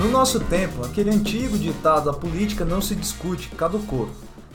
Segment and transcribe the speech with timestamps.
[0.00, 4.08] No nosso tempo, aquele antigo ditado a política não se discute caducou.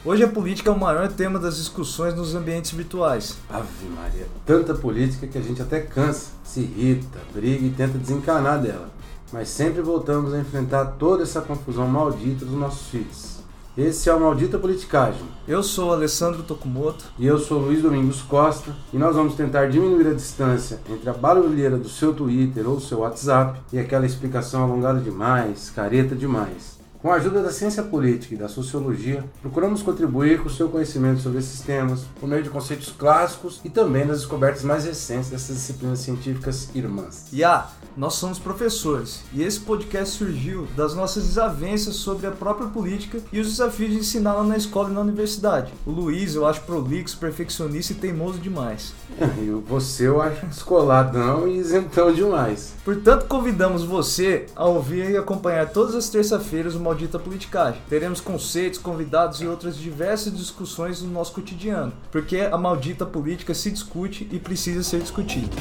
[0.04, 3.38] Hoje a política é o maior tema das discussões nos ambientes virtuais.
[3.48, 8.60] Ave Maria, tanta política que a gente até cansa, se irrita, briga e tenta desencanar
[8.60, 8.90] dela.
[9.32, 13.36] Mas sempre voltamos a enfrentar toda essa confusão maldita dos nossos filhos.
[13.78, 15.28] Esse é o Maldita Politicagem.
[15.46, 17.12] Eu sou Alessandro Tokumoto.
[17.20, 18.72] E eu sou Luiz Domingos Costa.
[18.94, 23.00] E nós vamos tentar diminuir a distância entre a barulheira do seu Twitter ou seu
[23.00, 26.85] WhatsApp e aquela explicação alongada demais, careta demais.
[27.06, 31.22] Com a ajuda da ciência política e da sociologia, procuramos contribuir com o seu conhecimento
[31.22, 35.56] sobre esses temas, por meio de conceitos clássicos e também das descobertas mais recentes dessas
[35.56, 37.28] disciplinas científicas irmãs.
[37.32, 42.70] E ah, nós somos professores, e esse podcast surgiu das nossas desavenças sobre a própria
[42.70, 45.72] política e os desafios de ensiná-la na escola e na universidade.
[45.86, 48.94] O Luiz eu acho prolixo, perfeccionista e teimoso demais.
[49.38, 52.74] E você eu acho descoladão e isentão demais.
[52.84, 57.82] Portanto, convidamos você a ouvir e acompanhar todas as terças-feiras o Maldita Politicagem.
[57.90, 63.70] Teremos conceitos, convidados e outras diversas discussões no nosso cotidiano, porque a maldita política se
[63.70, 65.54] discute e precisa ser discutida.